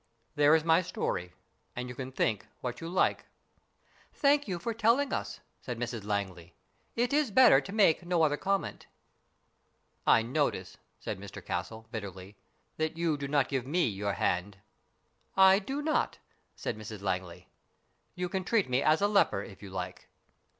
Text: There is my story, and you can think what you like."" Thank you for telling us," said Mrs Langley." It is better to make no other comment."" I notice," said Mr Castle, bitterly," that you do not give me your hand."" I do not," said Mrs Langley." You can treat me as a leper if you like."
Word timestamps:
There 0.33 0.55
is 0.55 0.63
my 0.63 0.81
story, 0.81 1.31
and 1.75 1.87
you 1.87 1.93
can 1.93 2.11
think 2.11 2.47
what 2.61 2.81
you 2.81 2.89
like."" 2.89 3.25
Thank 4.23 4.47
you 4.47 4.57
for 4.57 4.73
telling 4.73 5.13
us," 5.13 5.41
said 5.61 5.77
Mrs 5.77 6.03
Langley." 6.05 6.55
It 7.05 7.13
is 7.13 7.29
better 7.29 7.61
to 7.61 7.71
make 7.71 8.03
no 8.03 8.23
other 8.23 8.35
comment."" 8.35 8.87
I 10.17 10.23
notice," 10.23 10.77
said 10.99 11.19
Mr 11.19 11.45
Castle, 11.45 11.85
bitterly," 11.91 12.35
that 12.77 12.97
you 12.97 13.15
do 13.15 13.27
not 13.27 13.47
give 13.47 13.67
me 13.67 13.87
your 13.89 14.13
hand."" 14.13 14.57
I 15.51 15.59
do 15.59 15.83
not," 15.83 16.17
said 16.55 16.79
Mrs 16.79 17.03
Langley." 17.03 17.47
You 18.15 18.27
can 18.27 18.43
treat 18.43 18.67
me 18.67 18.81
as 18.81 19.01
a 19.01 19.07
leper 19.07 19.43
if 19.43 19.61
you 19.61 19.69
like." 19.69 20.09